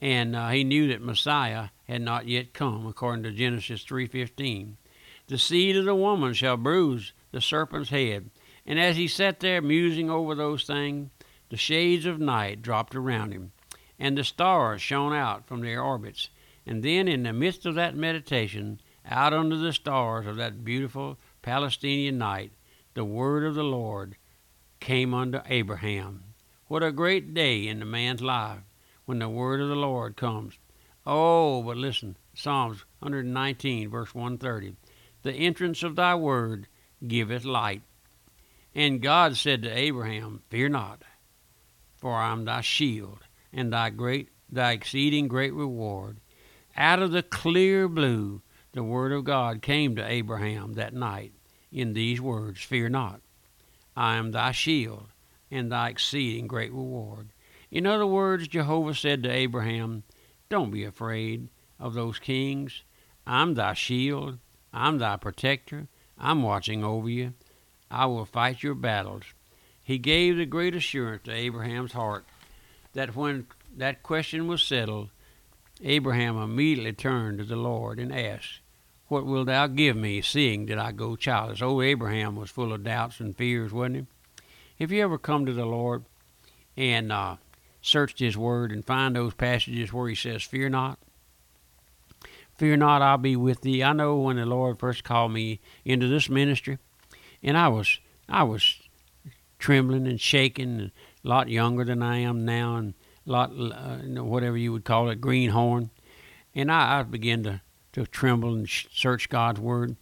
and 0.02 0.36
uh, 0.36 0.50
he 0.50 0.64
knew 0.64 0.88
that 0.88 1.02
Messiah 1.02 1.70
had 1.86 2.02
not 2.02 2.28
yet 2.28 2.54
come, 2.54 2.86
according 2.86 3.24
to 3.24 3.32
Genesis 3.32 3.84
3:15. 3.84 4.78
The 5.28 5.38
seed 5.38 5.76
of 5.76 5.86
the 5.86 5.96
woman 5.96 6.34
shall 6.34 6.58
bruise 6.58 7.14
the 7.32 7.42
serpent's 7.42 7.90
head. 7.90 8.30
And 8.68 8.80
as 8.80 8.98
he 8.98 9.08
sat 9.08 9.40
there 9.40 9.62
musing 9.62 10.12
over 10.12 10.36
those 10.36 10.66
things, 10.66 11.10
the 11.50 11.58
shades 11.58 12.06
of 12.06 12.20
night 12.20 12.62
dropped 12.62 12.94
around 12.94 13.32
him, 13.32 13.54
and 13.98 14.16
the 14.16 14.24
stars 14.24 14.82
shone 14.82 15.14
out 15.14 15.48
from 15.48 15.62
their 15.62 15.82
orbits. 15.82 16.30
And 16.66 16.84
then, 16.84 17.08
in 17.08 17.24
the 17.24 17.34
midst 17.34 17.66
of 17.66 17.74
that 17.76 17.96
meditation, 17.96 18.80
out 19.06 19.34
under 19.34 19.56
the 19.56 19.74
stars 19.74 20.28
of 20.28 20.36
that 20.36 20.64
beautiful 20.64 21.18
Palestinian 21.42 22.20
night, 22.20 22.52
the 22.94 23.06
word 23.06 23.44
of 23.44 23.56
the 23.56 23.64
Lord 23.64 24.18
came 24.80 25.14
unto 25.14 25.40
Abraham. 25.48 26.36
What 26.68 26.84
a 26.84 26.92
great 26.92 27.34
day 27.34 27.68
in 27.68 27.80
the 27.80 27.86
man's 27.86 28.22
life! 28.22 28.60
when 29.08 29.20
the 29.20 29.30
word 29.30 29.62
of 29.62 29.70
the 29.70 29.76
Lord 29.76 30.18
comes. 30.18 30.60
Oh, 31.06 31.64
but 31.64 31.78
listen, 31.78 32.18
Psalms 32.36 32.84
119, 33.00 33.90
verse 33.90 34.14
130. 34.14 34.76
The 35.24 35.32
entrance 35.32 35.82
of 35.82 35.96
thy 35.96 36.14
word 36.14 36.68
giveth 37.08 37.46
light. 37.46 37.84
And 38.78 39.02
God 39.02 39.36
said 39.36 39.64
to 39.64 39.76
Abraham, 39.76 40.44
Fear 40.50 40.70
not, 40.70 41.02
for 41.96 42.14
I 42.14 42.32
am 42.32 42.46
thy 42.46 42.62
shield 42.62 43.22
and 43.52 43.74
thy 43.74 43.90
great 43.90 44.30
thy 44.52 44.74
exceeding 44.74 45.28
great 45.28 45.52
reward. 45.52 46.20
Out 46.76 47.02
of 47.02 47.12
the 47.12 47.24
clear 47.24 47.88
blue 47.88 48.44
the 48.74 48.84
word 48.84 49.12
of 49.14 49.24
God 49.24 49.64
came 49.64 49.96
to 49.96 50.08
Abraham 50.08 50.74
that 50.74 50.94
night 50.94 51.34
in 51.72 51.94
these 51.94 52.22
words, 52.22 52.62
Fear 52.62 52.90
not, 52.90 53.22
I 53.96 54.18
am 54.18 54.30
thy 54.30 54.52
shield 54.52 55.08
and 55.50 55.72
thy 55.72 55.90
exceeding 55.90 56.46
great 56.46 56.72
reward. 56.72 57.30
In 57.72 57.88
other 57.88 58.06
words, 58.06 58.48
Jehovah 58.48 58.94
said 58.94 59.24
to 59.24 59.32
Abraham, 59.32 60.04
Don't 60.50 60.70
be 60.70 60.84
afraid 60.84 61.50
of 61.80 61.96
those 61.96 62.20
kings. 62.20 62.84
I'm 63.26 63.56
thy 63.56 63.74
shield. 63.74 64.38
I'm 64.72 65.00
thy 65.00 65.18
protector. 65.18 65.88
I'm 66.16 66.44
watching 66.44 66.84
over 66.84 67.10
you. 67.10 67.34
I 67.90 68.06
will 68.06 68.26
fight 68.26 68.64
your 68.64 68.76
battles. 68.76 69.24
He 69.84 69.98
gave 69.98 70.38
the 70.38 70.46
great 70.46 70.76
assurance 70.76 71.24
to 71.24 71.32
Abraham's 71.32 71.94
heart 71.94 72.26
that 72.94 73.16
when 73.16 73.48
that 73.78 74.04
question 74.04 74.48
was 74.48 74.62
settled, 74.62 75.10
Abraham 75.84 76.38
immediately 76.38 76.94
turned 76.94 77.38
to 77.38 77.44
the 77.44 77.56
Lord 77.56 78.00
and 78.00 78.14
asked, 78.14 78.60
What 79.08 79.26
wilt 79.26 79.48
thou 79.48 79.68
give 79.68 79.96
me, 79.96 80.22
seeing 80.22 80.66
that 80.66 80.80
I 80.80 80.92
go 80.92 81.16
childless? 81.16 81.62
Old 81.62 81.84
Abraham 81.84 82.36
was 82.36 82.50
full 82.50 82.74
of 82.74 82.84
doubts 82.84 83.20
and 83.20 83.38
fears, 83.38 83.72
wasn't 83.72 83.96
he? 83.96 84.06
If 84.80 84.92
you 84.92 85.04
ever 85.04 85.18
come 85.18 85.46
to 85.46 85.54
the 85.54 85.66
Lord 85.66 86.04
and 86.76 87.12
uh, 87.12 87.38
searched 87.82 88.20
his 88.20 88.38
word 88.38 88.72
and 88.72 88.86
find 88.86 89.16
those 89.16 89.34
passages 89.34 89.94
where 89.94 90.10
he 90.10 90.16
says, 90.16 90.44
Fear 90.44 90.70
not. 90.70 91.00
Fear 92.58 92.78
not, 92.78 93.02
I'll 93.02 93.18
be 93.18 93.36
with 93.36 93.62
thee. 93.62 93.84
I 93.84 93.94
know 93.94 94.18
when 94.18 94.38
the 94.38 94.46
Lord 94.46 94.80
first 94.80 95.04
called 95.04 95.32
me 95.32 95.60
into 95.86 96.08
this 96.08 96.30
ministry, 96.30 96.80
and 97.44 97.58
I 97.58 97.68
was 97.68 98.00
I 98.30 98.44
was 98.44 98.82
trembling 99.60 100.08
and 100.08 100.20
shaking, 100.22 100.92
a 101.26 101.28
lot 101.28 101.50
younger 101.50 101.84
than 101.84 102.04
I 102.04 102.18
am 102.18 102.46
now, 102.46 102.76
and 102.76 102.94
a 103.26 103.32
lot 103.32 103.52
uh, 103.52 104.24
whatever 104.24 104.58
you 104.58 104.72
would 104.72 104.86
call 104.86 105.10
it, 105.10 105.22
greenhorn. 105.22 105.90
And 106.54 106.72
I, 106.72 107.00
I 107.00 107.04
began 107.04 107.44
to, 107.44 107.62
to 107.94 108.06
tremble 108.06 108.54
and 108.54 108.68
search 108.70 109.30
God's 109.30 109.60
word. 109.60 109.96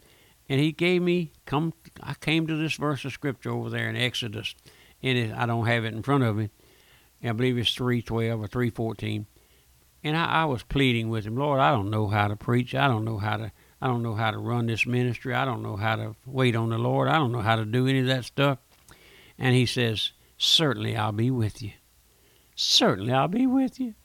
and 0.49 0.59
he 0.59 0.71
gave 0.71 1.01
me 1.01 1.31
come. 1.45 1.73
I 2.01 2.13
came 2.13 2.47
to 2.47 2.55
this 2.55 2.75
verse 2.75 3.05
of 3.05 3.13
scripture 3.13 3.51
over 3.51 3.69
there 3.69 3.89
in 3.89 3.95
Exodus, 3.95 4.55
and 5.01 5.17
it, 5.17 5.33
I 5.33 5.45
don't 5.45 5.65
have 5.65 5.85
it 5.85 5.93
in 5.93 6.03
front 6.03 6.23
of 6.23 6.35
me. 6.35 6.49
I 7.23 7.31
believe 7.31 7.57
it's 7.57 7.73
three 7.73 8.01
twelve 8.01 8.41
or 8.41 8.47
three 8.47 8.69
fourteen, 8.69 9.25
and 10.03 10.15
I, 10.15 10.25
I 10.25 10.45
was 10.45 10.63
pleading 10.63 11.09
with 11.09 11.25
him, 11.25 11.35
Lord, 11.35 11.59
I 11.59 11.71
don't 11.71 11.89
know 11.89 12.07
how 12.07 12.27
to 12.27 12.35
preach. 12.35 12.75
I 12.75 12.87
don't 12.87 13.05
know 13.05 13.17
how 13.17 13.37
to. 13.37 13.51
I 13.81 13.87
don't 13.87 14.03
know 14.03 14.15
how 14.15 14.31
to 14.31 14.37
run 14.37 14.67
this 14.67 14.85
ministry. 14.85 15.33
I 15.33 15.45
don't 15.45 15.61
know 15.61 15.75
how 15.75 15.95
to 15.95 16.15
wait 16.25 16.55
on 16.55 16.69
the 16.69 16.77
Lord. 16.77 17.07
I 17.07 17.17
don't 17.17 17.31
know 17.31 17.41
how 17.41 17.55
to 17.55 17.65
do 17.65 17.87
any 17.87 17.99
of 17.99 18.07
that 18.07 18.25
stuff. 18.25 18.59
And 19.37 19.55
he 19.55 19.65
says, 19.65 20.11
Certainly 20.37 20.95
I'll 20.95 21.11
be 21.11 21.31
with 21.31 21.61
you. 21.61 21.71
Certainly 22.55 23.13
I'll 23.13 23.27
be 23.27 23.47
with 23.47 23.79
you. 23.79 23.95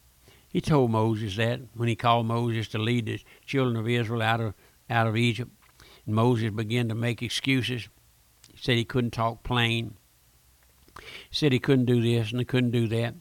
He 0.49 0.61
told 0.61 0.91
Moses 0.91 1.37
that 1.37 1.61
when 1.75 1.89
he 1.89 1.95
called 1.95 2.27
Moses 2.27 2.67
to 2.69 2.79
lead 2.79 3.07
the 3.07 3.21
children 3.47 3.77
of 3.77 3.89
Israel 3.89 4.23
out 4.23 4.41
of 4.41 4.55
out 4.89 5.07
of 5.07 5.17
Egypt. 5.17 5.53
And 6.05 6.15
Moses 6.15 6.51
began 6.51 6.89
to 6.89 6.95
make 6.95 7.23
excuses. 7.23 7.89
He 8.53 8.59
said 8.61 8.77
he 8.77 8.85
couldn't 8.85 9.13
talk 9.13 9.45
plain. 9.45 9.95
He 10.99 11.05
said 11.31 11.53
he 11.53 11.61
couldn't 11.61 11.85
do 11.85 12.03
this 12.03 12.33
and 12.33 12.41
he 12.41 12.45
couldn't 12.45 12.73
do 12.73 12.89
that. 12.89 13.15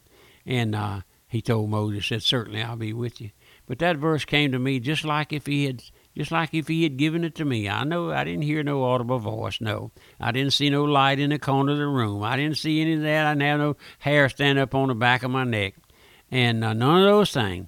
And 0.45 0.73
uh, 0.73 1.01
he 1.27 1.41
told 1.41 1.69
Moses, 1.69 2.07
said, 2.07 2.23
Certainly 2.23 2.63
I'll 2.63 2.75
be 2.75 2.93
with 2.93 3.21
you. 3.21 3.29
But 3.67 3.77
that 3.79 3.97
verse 3.97 4.25
came 4.25 4.51
to 4.51 4.59
me 4.59 4.79
just 4.79 5.05
like 5.05 5.31
if 5.31 5.45
he 5.45 5.65
had 5.65 5.83
just 6.17 6.31
like 6.31 6.53
if 6.53 6.67
he 6.67 6.83
had 6.83 6.97
given 6.97 7.23
it 7.23 7.35
to 7.35 7.45
me. 7.45 7.69
I 7.69 7.83
know 7.83 8.11
I 8.11 8.23
didn't 8.23 8.43
hear 8.43 8.63
no 8.63 8.83
audible 8.83 9.19
voice, 9.19 9.61
no. 9.61 9.91
I 10.19 10.31
didn't 10.31 10.53
see 10.53 10.69
no 10.69 10.83
light 10.83 11.19
in 11.19 11.29
the 11.29 11.39
corner 11.39 11.73
of 11.73 11.77
the 11.77 11.87
room. 11.87 12.23
I 12.23 12.35
didn't 12.35 12.57
see 12.57 12.81
any 12.81 12.93
of 12.93 13.01
that. 13.01 13.25
I 13.25 13.31
didn't 13.33 13.41
have 13.43 13.59
no 13.59 13.77
hair 13.99 14.29
stand 14.29 14.59
up 14.59 14.75
on 14.75 14.89
the 14.89 14.95
back 14.95 15.23
of 15.23 15.31
my 15.31 15.43
neck 15.43 15.75
and 16.31 16.63
uh, 16.63 16.73
none 16.73 16.99
of 16.99 17.05
those 17.05 17.31
things. 17.31 17.67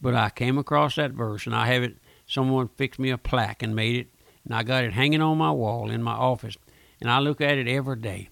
But 0.00 0.14
I 0.14 0.30
came 0.30 0.58
across 0.58 0.96
that 0.96 1.12
verse, 1.12 1.46
and 1.46 1.54
I 1.54 1.66
have 1.66 1.82
it. 1.82 1.96
Someone 2.26 2.68
fixed 2.76 2.98
me 2.98 3.10
a 3.10 3.18
plaque 3.18 3.62
and 3.62 3.76
made 3.76 3.96
it, 3.96 4.08
and 4.44 4.54
I 4.54 4.62
got 4.62 4.84
it 4.84 4.92
hanging 4.92 5.22
on 5.22 5.38
my 5.38 5.52
wall 5.52 5.90
in 5.90 6.02
my 6.02 6.14
office, 6.14 6.56
and 7.00 7.10
I 7.10 7.20
look 7.20 7.40
at 7.40 7.58
it 7.58 7.68
every 7.68 7.96
day. 7.96 8.28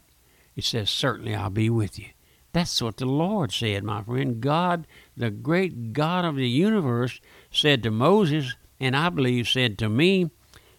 It 0.56 0.64
says, 0.64 0.90
"Certainly 0.90 1.34
I'll 1.34 1.50
be 1.50 1.70
with 1.70 1.98
you." 1.98 2.06
That's 2.52 2.82
what 2.82 2.96
the 2.96 3.06
Lord 3.06 3.52
said, 3.52 3.84
my 3.84 4.02
friend. 4.02 4.40
God, 4.40 4.88
the 5.16 5.30
great 5.30 5.92
God 5.92 6.24
of 6.24 6.34
the 6.34 6.48
universe, 6.48 7.20
said 7.52 7.84
to 7.84 7.92
Moses, 7.92 8.56
and 8.80 8.96
I 8.96 9.10
believe 9.10 9.48
said 9.48 9.78
to 9.78 9.88
me, 9.88 10.30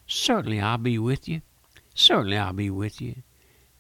"Certainly 0.08 0.60
I'll 0.60 0.78
be 0.78 0.98
with 0.98 1.28
you. 1.28 1.42
Certainly 1.94 2.38
I'll 2.38 2.54
be 2.54 2.70
with 2.70 3.00
you. 3.02 3.24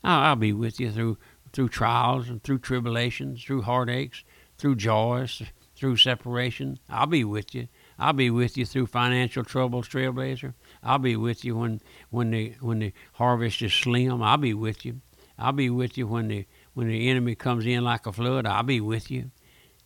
I'll, 0.04 0.36
be 0.36 0.54
with 0.54 0.80
you 0.80 0.92
through 0.92 1.18
through 1.54 1.70
trials 1.70 2.30
and 2.30 2.42
through 2.44 2.60
tribulations, 2.60 3.44
through 3.44 3.63
heartaches, 3.63 4.24
through 4.58 4.75
joys, 4.75 5.42
through 5.75 5.98
separation. 5.98 6.80
I'll 6.90 7.08
be 7.08 7.24
with 7.24 7.54
you. 7.54 7.68
I'll 8.00 8.13
be 8.13 8.30
with 8.30 8.58
you 8.58 8.66
through 8.66 8.88
financial 8.88 9.44
troubles, 9.44 9.88
Trailblazer. 9.90 10.54
I'll 10.84 11.00
be 11.00 11.16
with 11.16 11.44
you 11.44 11.58
when 11.58 11.82
when 12.10 12.32
the 12.32 12.54
when 12.62 12.80
the 12.80 12.94
harvest 13.13 13.62
is 13.62 13.74
slim. 13.74 14.22
I'll 14.22 14.38
be 14.38 14.54
with 14.54 14.86
you. 14.86 15.01
I'll 15.38 15.51
be 15.51 15.70
with 15.70 15.98
you 15.98 16.08
when 16.08 16.28
the 16.28 16.46
when 16.74 16.88
the 16.88 17.10
enemy 17.10 17.36
comes 17.36 17.66
in 17.66 17.84
like 17.84 18.06
a 18.06 18.13
flood. 18.13 18.46
I'll 18.46 18.63
be 18.63 18.82
with 18.82 19.10
you. 19.10 19.32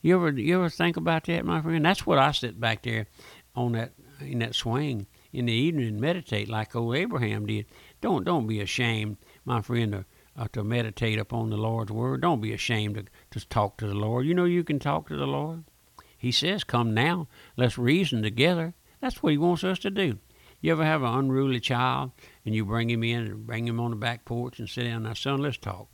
You 0.01 0.15
ever 0.15 0.29
you 0.31 0.55
ever 0.55 0.69
think 0.69 0.97
about 0.97 1.25
that, 1.25 1.45
my 1.45 1.61
friend? 1.61 1.83
That's 1.83 2.05
what 2.05 2.19
I 2.19 2.31
sit 2.31 2.59
back 2.59 2.83
there 2.83 3.07
on 3.55 3.71
that 3.71 3.93
in 4.19 4.39
that 4.39 4.55
swing 4.55 5.07
in 5.33 5.45
the 5.45 5.53
evening 5.53 5.87
and 5.87 5.99
meditate 5.99 6.49
like 6.49 6.75
old 6.75 6.95
Abraham 6.95 7.45
did. 7.45 7.65
Don't 8.01 8.23
don't 8.23 8.47
be 8.47 8.61
ashamed, 8.61 9.17
my 9.43 9.61
friend, 9.61 9.91
to 9.91 10.05
uh, 10.37 10.47
to 10.53 10.63
meditate 10.63 11.19
upon 11.19 11.49
the 11.49 11.57
Lord's 11.57 11.91
word. 11.91 12.21
Don't 12.21 12.41
be 12.41 12.53
ashamed 12.53 12.95
to, 12.95 13.39
to 13.39 13.47
talk 13.47 13.77
to 13.77 13.87
the 13.87 13.93
Lord. 13.93 14.25
You 14.25 14.33
know 14.33 14.45
you 14.45 14.63
can 14.63 14.79
talk 14.79 15.07
to 15.07 15.15
the 15.15 15.27
Lord. 15.27 15.63
He 16.17 16.31
says, 16.31 16.63
Come 16.63 16.93
now, 16.93 17.27
let's 17.55 17.77
reason 17.77 18.21
together. 18.21 18.73
That's 19.01 19.21
what 19.21 19.31
He 19.31 19.37
wants 19.37 19.63
us 19.63 19.79
to 19.79 19.91
do. 19.91 20.19
You 20.61 20.71
ever 20.71 20.83
have 20.83 21.03
an 21.03 21.13
unruly 21.13 21.59
child 21.59 22.11
and 22.43 22.55
you 22.55 22.65
bring 22.65 22.89
him 22.89 23.03
in 23.03 23.27
and 23.27 23.45
bring 23.45 23.67
him 23.67 23.79
on 23.79 23.91
the 23.91 23.97
back 23.97 24.25
porch 24.25 24.57
and 24.57 24.67
sit 24.67 24.85
down, 24.85 25.03
now, 25.03 25.13
son, 25.13 25.41
let's 25.41 25.57
talk. 25.57 25.87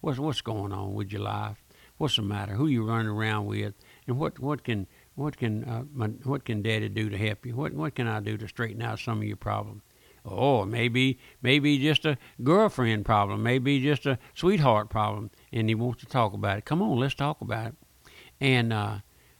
What's, 0.00 0.18
what's 0.18 0.40
going 0.40 0.72
on 0.72 0.94
with 0.94 1.12
your 1.12 1.22
life? 1.22 1.62
What's 1.96 2.16
the 2.16 2.22
matter? 2.22 2.54
Who 2.54 2.66
you 2.66 2.84
running 2.84 3.06
around 3.06 3.46
with? 3.46 3.74
And 4.06 4.18
what, 4.18 4.40
what 4.40 4.64
can 4.64 4.88
what 5.16 5.36
can 5.36 5.64
uh, 5.64 5.84
my, 5.92 6.08
what 6.24 6.44
can 6.44 6.62
Daddy 6.62 6.88
do 6.88 7.08
to 7.08 7.18
help 7.18 7.44
you? 7.44 7.56
What 7.56 7.72
what 7.72 7.94
can 7.94 8.06
I 8.06 8.20
do 8.20 8.36
to 8.36 8.46
straighten 8.46 8.82
out 8.82 9.00
some 9.00 9.18
of 9.18 9.24
your 9.24 9.36
problems? 9.36 9.82
Oh, 10.24 10.64
maybe 10.64 11.18
maybe 11.42 11.78
just 11.78 12.04
a 12.04 12.18
girlfriend 12.42 13.04
problem, 13.04 13.42
maybe 13.42 13.80
just 13.80 14.06
a 14.06 14.18
sweetheart 14.34 14.90
problem, 14.90 15.30
and 15.52 15.68
he 15.68 15.74
wants 15.74 16.00
to 16.00 16.06
talk 16.06 16.34
about 16.34 16.58
it. 16.58 16.64
Come 16.64 16.82
on, 16.82 16.98
let's 16.98 17.14
talk 17.14 17.40
about 17.40 17.68
it. 17.68 17.74
And 18.40 18.72
uh, 18.72 18.98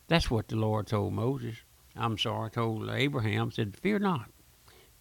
that's 0.09 0.31
what 0.31 0.49
the 0.49 0.57
Lord 0.57 0.87
told 0.87 1.13
Moses. 1.13 1.57
I'm 1.95 2.17
sorry, 2.19 2.51
told 2.51 2.89
Abraham. 2.89 3.51
Said, 3.53 3.77
"Fear 3.77 3.99
not, 3.99 4.31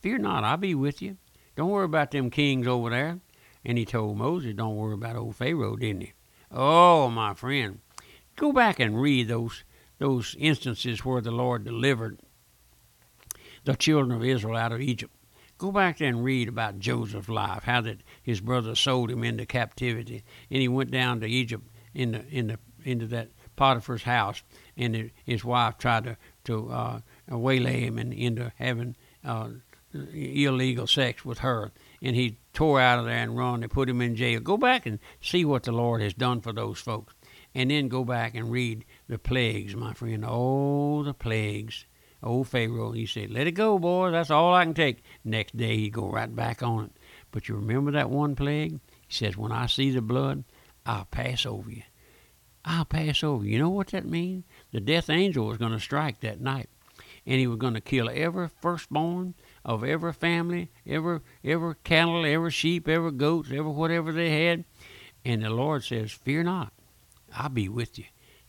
fear 0.02 0.18
not. 0.18 0.44
I'll 0.44 0.58
be 0.58 0.76
with 0.76 1.02
you. 1.02 1.18
Don't 1.56 1.70
worry 1.70 1.86
about 1.86 2.12
them 2.12 2.30
kings 2.30 2.68
over 2.68 2.90
there." 2.90 3.20
And 3.64 3.78
he 3.78 3.86
told 3.86 4.18
Moses, 4.18 4.54
"Don't 4.56 4.76
worry 4.76 4.94
about 4.96 5.16
old 5.16 5.38
Pharaoh, 5.38 5.78
didn't 5.78 6.02
he?" 6.02 6.14
Oh, 6.52 7.10
my 7.10 7.34
friend, 7.34 7.80
go 8.36 8.52
back 8.52 8.80
and 8.80 9.02
read 9.02 9.30
those 9.30 9.64
those 9.98 10.36
instances 10.40 11.06
where 11.06 11.22
the 11.22 11.32
Lord 11.32 11.64
delivered 11.64 12.20
the 13.64 13.76
children 13.76 14.12
of 14.16 14.24
Israel 14.24 14.58
out 14.58 14.72
of 14.72 14.82
Egypt. 14.82 15.14
Go 15.58 15.72
back 15.72 15.98
there 15.98 16.10
and 16.10 16.24
read 16.24 16.50
about 16.50 16.80
Joseph's 16.80 17.30
life, 17.30 17.64
how 17.64 17.82
that 17.82 18.00
his 18.22 18.42
brothers 18.42 18.80
sold 18.80 19.10
him 19.10 19.24
into 19.24 19.46
captivity, 19.46 20.24
and 20.52 20.62
he 20.62 20.68
went 20.68 20.92
down 20.92 21.22
to 21.22 21.28
Egypt 21.28 21.64
in 21.94 22.12
the 22.12 22.28
in 22.28 22.48
the 22.48 22.60
into 22.84 23.08
that 23.08 23.30
Potiphar's 23.56 24.04
house, 24.04 24.44
and 24.76 25.12
his 25.24 25.46
wife 25.46 25.78
tried 25.78 26.04
to 26.04 26.18
to 26.44 26.70
uh, 26.70 27.00
waylay 27.30 27.82
him 27.82 27.98
and 27.98 28.14
into 28.14 28.52
having 28.58 28.96
uh, 29.24 29.50
illegal 30.14 30.88
sex 30.88 31.24
with 31.24 31.40
her, 31.40 31.72
and 32.02 32.18
he 32.18 32.38
tore 32.54 32.82
out 32.82 33.00
of 33.00 33.06
there 33.06 33.18
and 33.18 33.38
run. 33.38 33.62
They 33.62 33.68
put 33.68 33.90
him 33.90 34.02
in 34.02 34.16
jail. 34.16 34.42
Go 34.42 34.58
back 34.58 34.86
and 34.86 35.00
see 35.22 35.46
what 35.46 35.64
the 35.64 35.72
Lord 35.72 36.02
has 36.02 36.14
done 36.14 36.42
for 36.42 36.52
those 36.52 36.80
folks, 36.80 37.14
and 37.54 37.72
then 37.72 37.88
go 37.88 38.04
back 38.04 38.36
and 38.36 38.52
read 38.52 38.84
the 39.08 39.18
plagues, 39.18 39.76
my 39.76 39.94
friend. 39.94 40.26
Oh, 40.28 41.04
the 41.04 41.14
plagues 41.14 41.86
old 42.26 42.48
Pharaoh. 42.48 42.92
He 42.92 43.06
said, 43.06 43.32
Let 43.32 43.48
it 43.48 43.52
go, 43.52 43.80
boys. 43.80 44.12
That's 44.12 44.32
all 44.32 44.54
I 44.54 44.66
can 44.66 44.74
take. 44.74 45.04
Next 45.24 45.56
day, 45.56 45.78
he'd 45.78 45.94
go 45.94 46.10
right 46.10 46.34
back 46.34 46.64
on 46.64 46.86
it. 46.86 46.92
But 47.32 47.48
you 47.48 47.56
remember 47.56 47.92
that 47.92 48.10
one 48.10 48.36
plague? 48.36 48.80
He 49.08 49.14
says, 49.14 49.38
When 49.38 49.52
I 49.52 49.68
see 49.68 49.92
the 49.92 50.02
blood, 50.02 50.44
I'll 50.86 51.06
pass 51.06 51.46
over 51.46 51.70
you. 51.70 51.84
I'll 52.66 52.86
pass 52.86 53.24
over. 53.24 53.46
You 53.46 53.60
know 53.60 53.70
what 53.70 53.88
that 53.88 54.06
means? 54.06 54.44
The 54.72 54.80
death 54.80 55.10
angel 55.10 55.48
was 55.48 55.58
going 55.58 55.72
to 55.72 55.80
strike 55.80 56.22
that 56.22 56.42
night, 56.42 56.70
and 57.26 57.40
he 57.40 57.48
was 57.48 57.60
going 57.60 57.76
to 57.76 57.82
kill 57.82 58.10
every 58.12 58.50
firstborn 58.62 59.36
of 59.64 59.84
every 59.84 60.14
family, 60.14 60.72
every 60.88 61.20
every 61.44 61.76
cattle, 61.84 62.26
every 62.26 62.52
sheep, 62.52 62.88
every 62.88 63.12
goats, 63.12 63.50
every 63.50 63.72
whatever 63.72 64.12
they 64.12 64.46
had. 64.46 64.66
And 65.24 65.44
the 65.44 65.52
Lord 65.52 65.84
says, 65.84 66.12
"Fear 66.12 66.44
not, 66.44 66.74
I'll 67.36 67.50
be 67.50 67.70
with 67.70 68.00
you." 68.00 68.06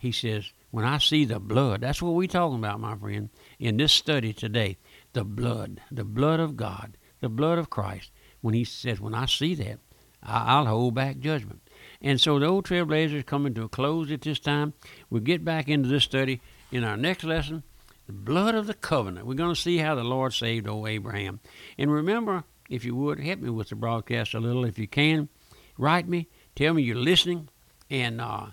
He 0.07 0.13
says, 0.13 0.53
when 0.71 0.85
I 0.85 0.99
see 0.99 1.25
the 1.25 1.41
blood, 1.41 1.81
that's 1.81 2.01
what 2.01 2.15
we're 2.15 2.29
talking 2.29 2.59
about, 2.59 2.79
my 2.79 2.97
friend, 2.97 3.29
in 3.59 3.77
this 3.77 3.93
study 3.93 4.33
today. 4.33 4.77
The 5.15 5.25
blood, 5.25 5.81
the 5.91 6.05
blood 6.05 6.39
of 6.39 6.57
God, 6.57 6.97
the 7.21 7.29
blood 7.29 7.59
of 7.59 7.71
Christ. 7.71 8.13
When 8.41 8.55
he 8.55 8.63
says, 8.63 9.01
when 9.01 9.15
I 9.15 9.27
see 9.27 9.57
that, 9.57 9.81
I'll 10.23 10.67
hold 10.67 10.95
back 10.95 11.19
judgment. 11.19 11.61
And 12.01 12.21
so 12.21 12.39
the 12.39 12.47
old 12.47 12.67
trailblazers 12.67 13.27
coming 13.27 13.53
to 13.55 13.65
a 13.65 13.69
close 13.69 14.13
at 14.13 14.21
this 14.21 14.39
time. 14.39 14.75
We'll 15.11 15.23
get 15.23 15.45
back 15.45 15.69
into 15.69 15.89
this 15.89 16.05
study 16.05 16.41
in 16.71 16.85
our 16.85 16.97
next 16.97 17.25
lesson. 17.25 17.65
The 18.07 18.13
blood 18.13 18.55
of 18.55 18.69
the 18.69 18.75
covenant. 18.75 19.27
We're 19.27 19.35
going 19.35 19.57
to 19.57 19.61
see 19.61 19.79
how 19.79 19.97
the 19.97 20.05
Lord 20.05 20.35
saved 20.35 20.69
old 20.69 20.87
Abraham. 20.87 21.41
And 21.77 21.91
remember, 21.91 22.45
if 22.71 22.85
you 22.85 22.95
would, 22.95 23.19
help 23.19 23.41
me 23.41 23.51
with 23.51 23.71
the 23.71 23.75
broadcast 23.75 24.35
a 24.35 24.39
little 24.39 24.65
if 24.65 24.79
you 24.79 24.87
can. 24.87 25.31
Write 25.77 26.07
me. 26.07 26.29
Tell 26.55 26.75
me 26.75 26.83
you're 26.83 26.95
listening. 26.95 27.49
And 27.91 28.21
uh, 28.21 28.49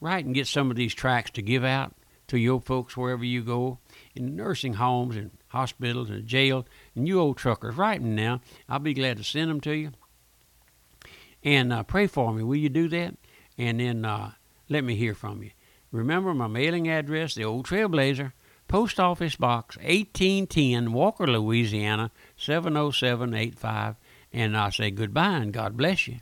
write 0.00 0.24
and 0.24 0.34
get 0.34 0.46
some 0.46 0.70
of 0.70 0.76
these 0.76 0.94
tracts 0.94 1.32
to 1.32 1.42
give 1.42 1.64
out 1.64 1.94
to 2.28 2.38
your 2.38 2.60
folks 2.60 2.96
wherever 2.96 3.24
you 3.24 3.42
go, 3.42 3.78
in 4.14 4.36
nursing 4.36 4.74
homes 4.74 5.16
and 5.16 5.30
hospitals 5.48 6.10
and 6.10 6.26
jails, 6.26 6.66
and 6.94 7.08
you 7.08 7.18
old 7.18 7.38
truckers. 7.38 7.76
Write 7.76 8.02
them 8.02 8.14
now. 8.14 8.40
I'll 8.68 8.78
be 8.78 8.94
glad 8.94 9.16
to 9.16 9.24
send 9.24 9.50
them 9.50 9.60
to 9.62 9.72
you. 9.72 9.92
And 11.42 11.72
uh, 11.72 11.82
pray 11.84 12.06
for 12.06 12.32
me. 12.32 12.42
Will 12.42 12.56
you 12.56 12.68
do 12.68 12.88
that? 12.88 13.14
And 13.56 13.80
then 13.80 14.04
uh, 14.04 14.32
let 14.68 14.84
me 14.84 14.94
hear 14.94 15.14
from 15.14 15.42
you. 15.42 15.50
Remember 15.90 16.34
my 16.34 16.48
mailing 16.48 16.88
address, 16.88 17.34
the 17.34 17.44
Old 17.44 17.66
Trailblazer, 17.66 18.32
Post 18.68 19.00
Office 19.00 19.36
Box 19.36 19.78
1810, 19.78 20.92
Walker, 20.92 21.26
Louisiana 21.26 22.10
70785. 22.36 23.96
And 24.30 24.56
I 24.56 24.68
say 24.68 24.90
goodbye 24.90 25.38
and 25.38 25.52
God 25.52 25.76
bless 25.76 26.06
you. 26.06 26.18